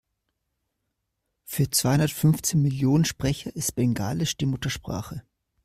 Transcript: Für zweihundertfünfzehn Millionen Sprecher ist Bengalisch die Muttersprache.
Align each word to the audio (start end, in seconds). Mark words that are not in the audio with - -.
Für 1.45 1.69
zweihundertfünfzehn 1.69 2.59
Millionen 2.59 3.05
Sprecher 3.05 3.55
ist 3.55 3.75
Bengalisch 3.75 4.35
die 4.35 4.47
Muttersprache. 4.47 5.21